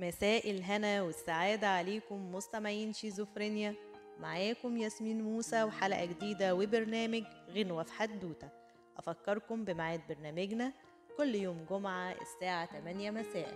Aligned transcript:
مساء 0.00 0.50
الهنا 0.50 1.02
والسعادة 1.02 1.66
عليكم 1.66 2.34
مستمعين 2.34 2.92
شيزوفرينيا. 2.92 3.74
معاكم 4.20 4.76
ياسمين 4.76 5.22
موسى 5.22 5.62
وحلقة 5.62 6.04
جديدة 6.04 6.54
وبرنامج 6.54 7.22
غنوة 7.50 7.82
في 7.82 7.92
حدوتة. 7.92 8.48
أفكركم 8.96 9.64
بميعاد 9.64 10.00
برنامجنا 10.08 10.72
كل 11.16 11.34
يوم 11.34 11.66
جمعة 11.70 12.12
الساعة 12.12 12.66
8 12.66 13.10
مساء. 13.10 13.54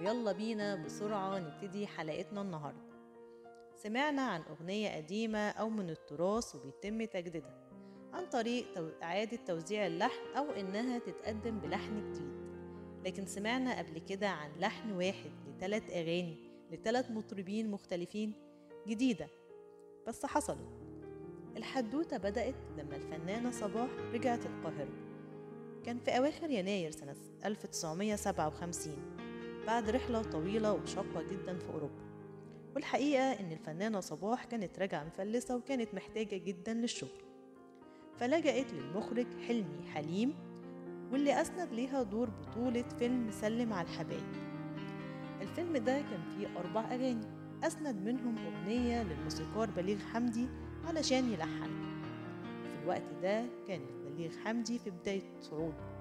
ويلا 0.00 0.32
بينا 0.32 0.74
بسرعة 0.74 1.38
نبتدي 1.38 1.86
حلقتنا 1.86 2.40
النهاردة. 2.42 2.88
سمعنا 3.74 4.22
عن 4.22 4.42
أغنية 4.42 4.96
قديمة 4.96 5.50
أو 5.50 5.70
من 5.70 5.90
التراث 5.90 6.54
وبيتم 6.54 7.04
تجديدها 7.04 7.68
عن 8.12 8.26
طريق 8.26 8.66
إعادة 9.02 9.38
توزيع 9.46 9.86
اللحن 9.86 10.36
أو 10.36 10.50
إنها 10.50 10.98
تتقدم 10.98 11.58
بلحن 11.58 12.12
جديد. 12.12 12.47
لكن 13.04 13.26
سمعنا 13.26 13.78
قبل 13.78 13.98
كده 13.98 14.28
عن 14.28 14.50
لحن 14.60 14.92
واحد 14.92 15.30
لثلاث 15.48 15.90
أغاني 15.90 16.36
لثلاث 16.70 17.10
مطربين 17.10 17.70
مختلفين 17.70 18.32
جديدة 18.88 19.28
بس 20.06 20.26
حصلت. 20.26 20.68
الحدوتة 21.56 22.16
بدأت 22.16 22.54
لما 22.78 22.96
الفنانة 22.96 23.50
صباح 23.50 23.90
رجعت 24.12 24.46
القاهرة. 24.46 24.92
كان 25.84 25.98
في 25.98 26.10
أواخر 26.10 26.50
يناير 26.50 26.90
سنة 26.90 27.16
1957 27.44 28.96
بعد 29.66 29.90
رحلة 29.90 30.22
طويلة 30.22 30.72
وشاقة 30.72 31.22
جدا 31.22 31.58
في 31.58 31.68
أوروبا. 31.68 32.08
والحقيقة 32.74 33.32
إن 33.32 33.52
الفنانة 33.52 34.00
صباح 34.00 34.44
كانت 34.44 34.78
راجعة 34.78 35.04
مفلسة 35.04 35.56
وكانت 35.56 35.94
محتاجة 35.94 36.36
جدا 36.36 36.74
للشغل. 36.74 37.22
فلجأت 38.16 38.72
للمخرج 38.72 39.26
حلمي 39.48 39.82
حليم 39.94 40.34
واللي 41.12 41.40
أسند 41.40 41.72
ليها 41.72 42.02
دور 42.02 42.30
بطولة 42.30 42.84
فيلم 42.98 43.30
سلم 43.30 43.72
على 43.72 43.88
الحبايب. 43.88 44.24
الفيلم 45.42 45.76
ده 45.76 46.00
كان 46.00 46.20
فيه 46.36 46.58
أربع 46.58 46.80
أغاني 46.80 47.26
أسند 47.62 47.96
منهم 47.96 48.36
أغنية 48.38 49.02
للموسيقار 49.02 49.70
بليغ 49.70 49.98
حمدي 49.98 50.46
علشان 50.86 51.32
يلحن. 51.32 51.70
في 52.64 52.82
الوقت 52.82 53.02
ده 53.22 53.44
كان 53.68 53.80
بليغ 54.04 54.30
حمدي 54.44 54.78
في 54.78 54.90
بداية 54.90 55.22
صعوده. 55.40 55.98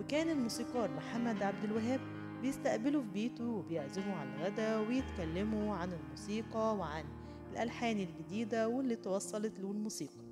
وكان 0.00 0.28
الموسيقار 0.28 0.90
محمد 0.90 1.42
عبد 1.42 1.64
الوهاب 1.64 2.00
بيستقبله 2.42 3.00
في 3.00 3.08
بيته 3.08 3.44
وبيعزمه 3.44 4.14
على 4.14 4.28
الغدا 4.34 4.78
ويتكلموا 4.78 5.74
عن 5.74 5.92
الموسيقى 5.92 6.76
وعن 6.76 7.04
الألحان 7.52 7.98
الجديدة 7.98 8.68
واللي 8.68 8.96
توصلت 8.96 9.60
له 9.60 9.70
الموسيقى. 9.70 10.27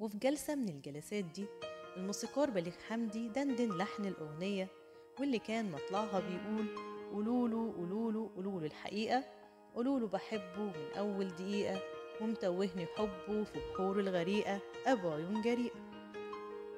وفي 0.00 0.18
جلسة 0.18 0.54
من 0.54 0.68
الجلسات 0.68 1.24
دي 1.24 1.46
الموسيقار 1.96 2.50
بليغ 2.50 2.72
حمدي 2.88 3.28
دندن 3.28 3.76
لحن 3.76 4.04
الأغنية 4.04 4.68
واللي 5.20 5.38
كان 5.38 5.70
مطلعها 5.70 6.20
بيقول 6.20 6.66
قولوله 7.12 7.72
قولوله 7.76 8.30
قولوله 8.36 8.66
الحقيقة 8.66 9.24
قولوله 9.74 10.06
بحبه 10.06 10.62
من 10.64 10.92
أول 10.98 11.28
دقيقة 11.28 11.80
ومتوهني 12.20 12.86
حبه 12.86 13.44
في 13.44 13.58
بحور 13.58 14.00
الغريقة 14.00 14.60
أبو 14.86 15.10
عيون 15.10 15.42
جريئة. 15.42 15.74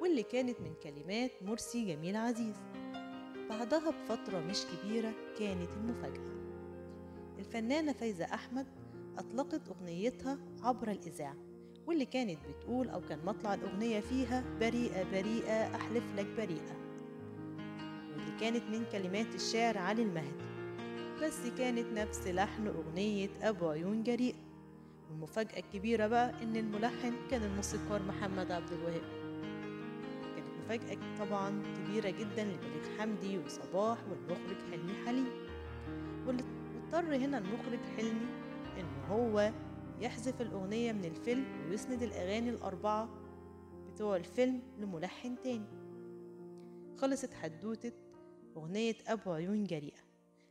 واللي 0.00 0.22
كانت 0.22 0.60
من 0.60 0.74
كلمات 0.82 1.30
مرسي 1.42 1.84
جميل 1.84 2.16
عزيز. 2.16 2.56
بعدها 3.48 3.91
بفترة 3.91 4.38
مش 4.41 4.64
كبيرة 4.66 5.12
كانت 5.38 5.70
المفاجأة. 5.76 6.41
الفنانة 7.38 7.92
فايزة 7.92 8.24
أحمد 8.24 8.66
أطلقت 9.18 9.68
أغنيتها 9.68 10.38
عبر 10.62 10.91
الإذاعة. 10.91 11.49
واللي 11.91 12.05
كانت 12.05 12.38
بتقول 12.48 12.88
أو 12.88 13.00
كان 13.00 13.19
مطلع 13.24 13.55
الأغنية 13.55 14.00
فيها 14.00 14.44
بريئة 14.60 15.02
بريئة 15.10 15.74
أحلف 15.77 16.05
لك 16.16 16.27
بريئة. 16.36 16.77
واللي 18.12 18.41
كانت 18.41 18.62
من 18.64 18.84
كلمات 18.92 19.34
الشاعر 19.34 19.78
علي 19.78 20.02
المهدي. 20.02 20.44
بس 21.22 21.38
كانت 21.58 21.86
نفس 21.98 22.27
لحن 22.27 22.66
أغنية 22.66 23.28
أبو 23.42 23.69
عيون 23.69 24.02
جريئة 24.02 24.34
والمفاجأة 25.10 25.59
الكبيرة 25.59 26.06
بقى 26.06 26.42
إن 26.42 26.56
الملحن 26.56 27.12
كان 27.31 27.42
الموسيقار 27.42 28.03
محمد 28.03 28.50
عبد 28.53 28.72
الوهاب. 28.72 29.03
كانت 30.37 30.48
مفاجأة 30.64 30.98
طبعا 31.19 31.62
كبيرة 31.76 32.10
جدا 32.10 32.44
لبليغ 32.44 32.98
حمدي 32.98 33.38
وصباح 33.38 33.98
والمخرج 34.10 34.56
حلمي 34.70 34.93
حليم. 35.06 35.28
واللي 36.26 36.43
اضطر 36.84 37.16
هنا 37.16 37.38
المخرج 37.38 37.81
حلمي 37.97 38.26
إن 38.78 38.87
هو 39.10 39.50
يحذف 40.00 40.41
الأغنية 40.41 40.93
من 40.93 41.05
الفيلم 41.05 41.69
ويسند 41.69 42.03
الأغاني 42.03 42.50
الأربعة 42.50 43.09
بتوع 43.87 44.16
الفيلم 44.16 44.62
لملحن 44.78 45.41
تاني. 45.43 45.81
خلصت 46.97 47.34
حدوتة 47.34 47.93
أغنية 48.56 48.94
أبو 49.06 49.33
عيون 49.33 49.65
جريئة 49.65 50.00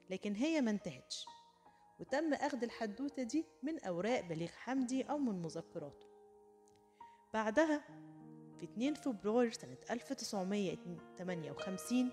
لكن 0.09 0.33
هي 0.35 0.61
ما 0.61 0.71
انتهتش 0.71 1.25
وتم 1.99 2.33
أخذ 2.33 2.63
الحدوتة 2.63 3.23
دي 3.23 3.45
من 3.63 3.79
أوراق 3.79 4.21
بليغ 4.21 4.49
حمدي 4.49 5.03
أو 5.03 5.17
من 5.17 5.41
مذكراته. 5.41 6.07
بعدها 7.33 7.83
في 8.57 8.63
2 8.63 8.93
فبراير 8.93 9.51
سنة 9.51 9.77
1958 9.91 12.09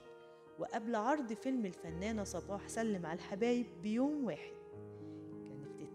وقبل 0.58 0.94
عرض 0.94 1.32
فيلم 1.32 1.66
الفنانة 1.66 2.24
صباح 2.24 2.68
سلم 2.68 3.06
على 3.06 3.16
الحبايب 3.16 3.66
بيوم 3.82 4.24
واحد 4.24 4.52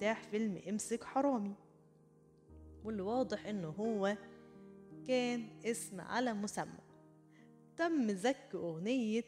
افتتاح 0.01 0.23
فيلم 0.23 0.62
امسك 0.69 1.03
حرامي. 1.03 1.56
واللي 2.84 3.01
واضح 3.01 3.45
إنه 3.45 3.69
هو 3.69 4.17
كان 5.07 5.50
اسم 5.66 6.01
على 6.01 6.34
مسمى. 6.34 6.79
تم 7.78 8.11
زك 8.11 8.50
أغنية 8.53 9.23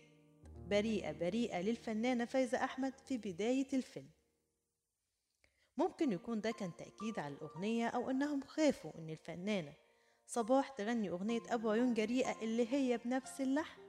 بريئة 0.69 1.11
بريئة 1.11 1.61
للفنانة 1.61 2.25
فايزة 2.25 2.63
أحمد 2.63 2.93
في 2.99 3.17
بداية 3.17 3.67
الفيلم. 3.73 4.09
ممكن 5.77 6.11
يكون 6.11 6.41
ده 6.41 6.51
كان 6.51 6.71
تأكيد 6.75 7.19
على 7.19 7.33
الأغنية 7.33 7.87
أو 7.87 8.09
إنهم 8.09 8.41
خافوا 8.41 8.91
إن 8.97 9.09
الفنانة 9.09 9.73
صباح 10.27 10.69
تغني 10.69 11.09
أغنية 11.09 11.41
أبو 11.49 11.69
عيون 11.69 11.93
جريئة 11.93 12.41
اللي 12.41 12.73
هي 12.73 12.97
بنفس 12.97 13.41
اللحن. 13.41 13.81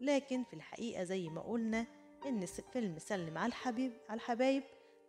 لكن 0.00 0.44
في 0.44 0.54
الحقيقة 0.54 1.04
زي 1.04 1.28
ما 1.28 1.40
قلنا 1.40 1.86
إن 2.26 2.46
فيلم 2.46 2.98
سلم 2.98 3.38
على 3.38 3.48
الحبيب 3.48 3.92
على 4.08 4.16
الحبايب 4.16 4.62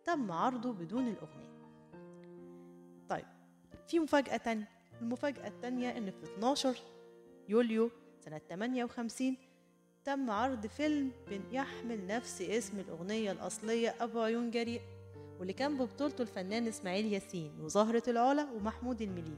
تم 0.04 0.32
عرضه 0.32 0.72
بدون 0.72 1.08
الأغنية. 1.08 1.54
طيب 3.08 3.26
في 3.88 3.98
مفاجأة 3.98 4.36
تانية. 4.36 4.68
المفاجأة 5.02 5.48
التانية 5.48 5.98
إن 5.98 6.10
في 6.10 6.24
12 6.24 6.76
يوليو 7.48 7.90
سنة 8.20 8.38
58 8.38 9.36
تم 10.04 10.30
عرض 10.30 10.66
فيلم 10.66 11.12
يحمل 11.52 12.06
نفس 12.06 12.42
اسم 12.42 12.80
الأغنية 12.80 13.32
الأصلية 13.32 13.94
أبو 14.00 14.20
عيون 14.20 14.50
جريء 14.50 14.80
واللي 15.38 15.52
كان 15.52 15.76
ببطولته 15.76 16.22
الفنان 16.22 16.66
إسماعيل 16.66 17.12
ياسين 17.12 17.60
وزهرة 17.60 18.02
العلا 18.08 18.50
ومحمود 18.50 19.02
المليجي. 19.02 19.36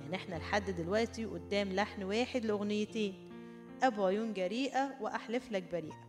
يعني 0.00 0.16
إحنا 0.16 0.34
لحد 0.34 0.70
دلوقتي 0.70 1.24
قدام 1.24 1.72
لحن 1.72 2.02
واحد 2.02 2.44
لأغنيتين 2.44 3.14
أبو 3.82 4.04
عيون 4.04 4.32
جريئة 4.32 4.96
وأحلف 5.00 5.52
لك 5.52 5.62
بريئة. 5.72 6.08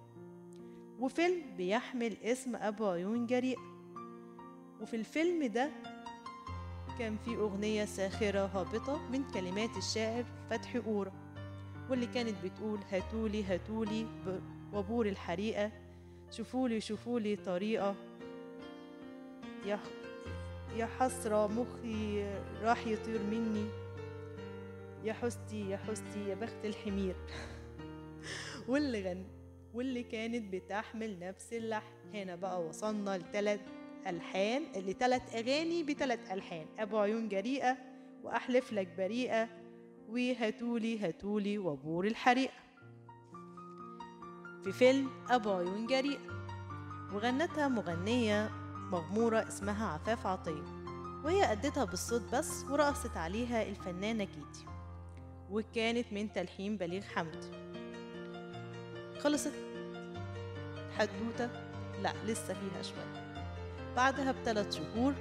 وفيلم 1.00 1.42
بيحمل 1.58 2.18
اسم 2.24 2.56
أبو 2.56 2.86
عيون 2.86 3.26
جريئة. 3.26 3.79
وفي 4.82 4.96
الفيلم 4.96 5.46
ده 5.46 5.70
كان 7.00 7.18
في 7.18 7.36
أغنية 7.36 7.86
ساخرة 7.86 8.46
هابطة 8.46 9.10
من 9.12 9.32
كلمات 9.34 9.78
الشاعر 9.78 10.26
فتحي 10.50 10.80
قورة 10.80 11.12
واللي 11.90 12.08
كانت 12.08 12.36
بتقول 12.44 12.80
هاتولي 12.92 13.44
هاتولي 13.44 14.06
وبور 14.74 15.06
الحريقة 15.06 15.72
شوفولي 16.32 16.82
شوفولي 16.82 17.36
طريقة. 17.36 17.96
يا 19.66 19.80
يا 20.76 20.86
حسرة 20.86 21.48
مخي 21.48 22.24
راح 22.64 22.88
يطير 22.88 23.24
مني. 23.24 23.66
يا 25.04 25.14
حستي 25.14 25.70
يا 25.70 25.78
حستي 25.78 26.30
يا 26.30 26.36
بخت 26.36 26.66
الحمير. 26.66 27.16
واللي 28.70 29.10
غن 29.10 29.26
واللي 29.74 30.04
كانت 30.04 30.54
بتحمل 30.54 31.20
نفس 31.20 31.54
اللحن. 31.54 31.94
هنا 32.14 32.36
بقى 32.36 32.62
وصلنا 32.62 33.18
لثلاث 33.18 33.60
ألحان 34.08 34.64
لثلاث 34.76 35.36
أغاني 35.36 35.84
بثلاث 35.84 36.32
ألحان. 36.32 36.66
أبو 36.80 36.98
عيون 36.98 37.30
جريئة 37.30 37.78
وأحلف 38.24 38.74
لك 38.74 38.88
بريئة 38.98 39.50
وهاتولي 40.10 41.00
هاتولي 41.00 41.58
وبور 41.58 42.08
الحريقة 42.08 42.54
في 44.64 44.72
فيلم 44.72 45.10
أبو 45.30 45.52
عيون 45.52 45.88
جريئة 45.88 46.20
وغنتها 47.14 47.68
مغنية 47.68 48.50
مغمورة 48.92 49.48
اسمها 49.48 49.88
عفاف 49.88 50.28
عطية 50.28 50.64
وهي 51.24 51.52
أدتها 51.52 51.86
بالصوت 51.86 52.22
بس 52.34 52.64
ورقصت 52.70 53.18
عليها 53.18 53.64
الفنانة 53.64 54.24
كيتي 54.24 54.66
وكانت 55.52 56.14
من 56.14 56.34
تلحين 56.34 56.78
بليغ 56.78 57.02
حمدي. 57.02 57.52
خلصت؟ 59.20 59.54
حدوتة؟ 60.98 61.50
لا 62.02 62.14
لسه 62.26 62.54
فيها 62.54 62.82
شوية. 62.82 63.29
بعدها 64.00 64.32
بثلاث 64.32 64.76
شهور 64.78 65.14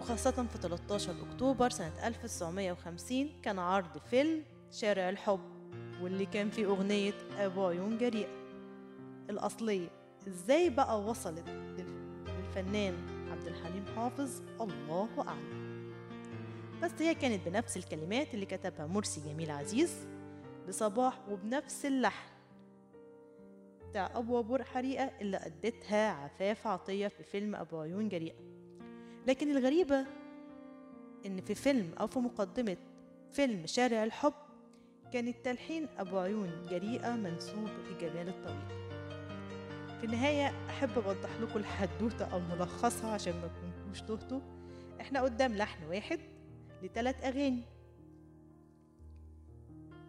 وخاصة 0.00 0.30
في 0.52 0.58
13 0.58 1.14
أكتوبر 1.30 1.70
سنة 1.70 2.06
1950 2.06 3.28
كان 3.42 3.58
عرض 3.58 3.98
فيلم 4.10 4.42
شارع 4.72 5.08
الحب 5.08 5.40
واللي 6.02 6.26
كان 6.26 6.50
فيه 6.50 6.66
أغنية 6.66 7.12
أبو 7.38 7.66
عيون 7.66 7.98
جريئة 7.98 8.28
الأصلية 9.30 9.88
إزاي 10.28 10.70
بقى 10.70 11.00
وصلت 11.00 11.48
للفنان 11.48 12.94
عبد 13.32 13.46
الحليم 13.46 13.84
حافظ؟ 13.96 14.42
الله 14.60 15.08
أعلم. 15.18 15.92
بس 16.82 16.90
هي 16.98 17.14
كانت 17.14 17.48
بنفس 17.48 17.76
الكلمات 17.76 18.34
اللي 18.34 18.46
كتبها 18.46 18.86
مرسي 18.86 19.20
جميل 19.20 19.50
عزيز 19.50 20.06
لصباح 20.68 21.18
وبنفس 21.30 21.86
اللحن. 21.86 22.33
بتاع 23.94 24.10
أبو 24.14 24.42
بور 24.42 24.64
حريقة 24.64 25.10
اللي 25.20 25.36
أدتها 25.36 26.10
عفاف 26.10 26.66
عطية 26.66 27.08
في 27.08 27.22
فيلم 27.22 27.54
أبو 27.54 27.80
عيون 27.80 28.08
جريئة. 28.08 28.34
لكن 29.26 29.56
الغريبة 29.56 30.06
إن 31.26 31.40
في 31.40 31.54
فيلم 31.54 31.92
أو 32.00 32.06
في 32.06 32.18
مقدمة 32.18 32.76
فيلم 33.32 33.66
شارع 33.66 34.04
الحب 34.04 34.32
كان 35.12 35.28
التلحين 35.28 35.88
أبو 35.98 36.18
عيون 36.18 36.66
جريئة 36.70 37.16
منسوب 37.16 37.68
لجمال 37.90 38.28
الطويل. 38.28 38.68
في 40.00 40.04
النهاية 40.04 40.52
أحب 40.68 40.98
أوضح 40.98 41.36
لكم 41.40 41.58
الحدوتة 41.58 42.24
أو 42.24 42.40
ملخصها 42.40 43.10
عشان 43.10 43.32
ما 43.32 43.48
تكونوش 43.48 44.00
تهتوا. 44.00 44.40
إحنا 45.00 45.20
قدام 45.20 45.56
لحن 45.56 45.84
واحد 45.84 46.20
لثلاث 46.82 47.24
أغاني. 47.24 47.62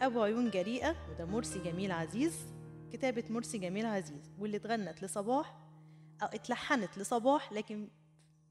أبو 0.02 0.22
عيون 0.22 0.50
جريئة 0.50 0.96
وده 1.10 1.26
مرسي 1.26 1.60
جميل 1.60 1.92
عزيز. 1.92 2.55
كتابة 2.96 3.24
مرسي 3.30 3.58
جميل 3.58 3.86
عزيز 3.86 4.32
واللي 4.40 4.58
اتغنت 4.58 5.04
لصباح 5.04 5.58
أو 6.24 6.28
اتلحنت 6.28 6.98
لصباح 6.98 7.54
لكن 7.54 7.88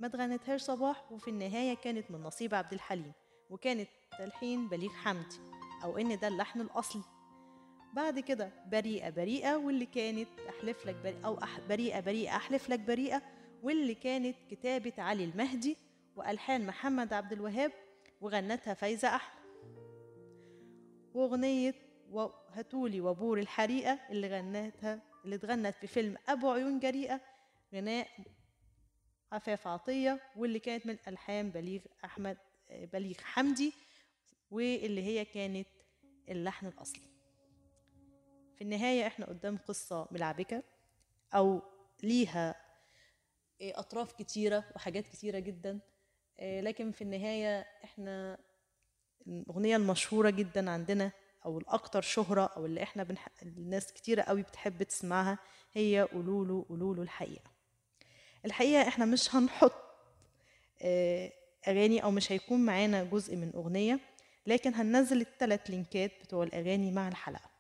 ما 0.00 0.06
اتغنتهاش 0.06 0.60
صباح 0.60 1.12
وفي 1.12 1.28
النهاية 1.30 1.74
كانت 1.74 2.10
من 2.10 2.22
نصيب 2.22 2.54
عبد 2.54 2.72
الحليم 2.72 3.12
وكانت 3.50 3.88
تلحين 4.18 4.68
بليغ 4.68 4.90
حمدي 4.90 5.36
أو 5.84 5.98
إن 5.98 6.18
ده 6.18 6.28
اللحن 6.28 6.60
الأصلي. 6.60 7.02
بعد 7.94 8.18
كده 8.18 8.50
بريئة 8.66 9.10
بريئة 9.10 9.56
واللي 9.56 9.86
كانت 9.86 10.28
أحلف 10.48 10.86
لك 10.86 10.94
بريئة 10.94 11.26
أو 11.26 11.34
أح 11.42 11.60
بريئة 11.68 12.00
بريئة 12.00 12.36
أحلف 12.36 12.68
لك 12.70 12.80
بريئة 12.80 13.22
واللي 13.62 13.94
كانت 13.94 14.36
كتابة 14.50 14.92
علي 14.98 15.24
المهدي 15.24 15.76
وألحان 16.16 16.66
محمد 16.66 17.12
عبد 17.12 17.32
الوهاب 17.32 17.72
وغنتها 18.20 18.74
فايزة 18.74 19.08
أحمد. 19.08 19.44
وأغنية 21.14 21.74
هاتولي 22.50 23.00
وبور 23.00 23.38
الحريقة 23.38 23.98
اللي 24.10 24.28
غنتها 24.28 25.02
اللي 25.24 25.36
اتغنت 25.36 25.74
في 25.74 25.86
فيلم 25.86 26.16
أبو 26.28 26.50
عيون 26.50 26.78
جريئة 26.78 27.20
غناء 27.74 28.08
عفاف 29.32 29.66
عطية 29.66 30.20
واللي 30.36 30.58
كانت 30.58 30.86
من 30.86 30.96
ألحان 31.08 31.50
بليغ 31.50 31.80
أحمد 32.04 32.36
بليغ 32.70 33.16
حمدي 33.20 33.72
واللي 34.50 35.02
هي 35.02 35.24
كانت 35.24 35.68
اللحن 36.28 36.66
الأصلي. 36.66 37.08
في 38.56 38.62
النهاية 38.64 39.06
إحنا 39.06 39.26
قدام 39.26 39.56
قصة 39.56 40.08
ملعبكة 40.10 40.62
أو 41.34 41.62
ليها 42.02 42.54
أطراف 43.62 44.12
كتيرة 44.12 44.64
وحاجات 44.76 45.06
كتيرة 45.06 45.38
جدا 45.38 45.80
لكن 46.42 46.92
في 46.92 47.02
النهاية 47.02 47.60
إحنا 47.84 48.38
الأغنية 49.26 49.76
المشهورة 49.76 50.30
جدا 50.30 50.70
عندنا 50.70 51.12
أو 51.44 51.58
الأكثر 51.58 52.02
شهرة 52.02 52.42
أو 52.56 52.66
اللي 52.66 52.82
إحنا 52.82 53.02
بنح... 53.02 53.28
الناس 53.42 53.92
كتيرة 53.92 54.22
قوي 54.22 54.42
بتحب 54.42 54.82
تسمعها 54.82 55.38
هي 55.72 56.08
قولولو 56.12 56.62
قولولو 56.68 57.02
الحقيقة. 57.02 57.50
الحقيقة 58.44 58.88
إحنا 58.88 59.04
مش 59.04 59.34
هنحط 59.34 59.72
أغاني 61.68 62.02
أو 62.02 62.10
مش 62.10 62.32
هيكون 62.32 62.60
معانا 62.66 63.04
جزء 63.04 63.36
من 63.36 63.52
أغنية 63.54 64.00
لكن 64.46 64.74
هننزل 64.74 65.20
الثلاث 65.20 65.70
لينكات 65.70 66.10
بتوع 66.24 66.42
الأغاني 66.44 66.92
مع 66.92 67.08
الحلقة. 67.08 67.50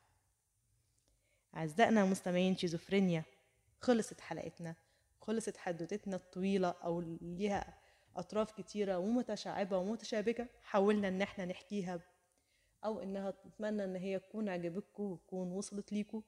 أعزائنا 1.56 2.04
مستمعين 2.04 2.56
شيزوفرينيا 2.56 3.24
خلصت 3.80 4.20
حلقتنا 4.20 4.74
خلصت 5.20 5.56
حدوتتنا 5.56 6.16
الطويلة 6.16 6.68
أو 6.84 7.00
ليها 7.20 7.78
أطراف 8.16 8.52
كتيرة 8.52 8.98
ومتشعبة 8.98 9.78
ومتشابكة 9.78 10.46
حاولنا 10.64 11.08
إن 11.08 11.22
إحنا 11.22 11.44
نحكيها 11.44 12.00
أو 12.84 13.02
إنها 13.02 13.34
نتمنى 13.46 13.84
إن 13.84 13.96
هي 13.96 14.18
تكون 14.18 14.48
عجبتكم 14.48 15.02
وتكون 15.02 15.52
وصلت 15.52 15.92
ليكم. 15.92 16.22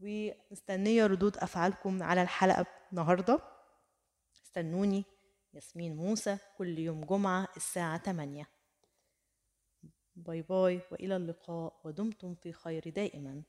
ومستنية 0.00 1.06
ردود 1.06 1.36
أفعالكم 1.36 2.02
على 2.02 2.22
الحلقة 2.22 2.66
النهاردة. 2.92 3.38
استنوني 4.44 5.04
ياسمين 5.54 5.96
موسى 5.96 6.38
كل 6.58 6.78
يوم 6.78 7.04
جمعة 7.04 7.48
الساعة 7.56 7.98
8 7.98 8.48
باي 10.16 10.42
باي 10.42 10.80
وإلى 10.90 11.16
اللقاء 11.16 11.80
ودمتم 11.84 12.34
في 12.34 12.52
خير 12.52 12.88
دائما. 12.88 13.42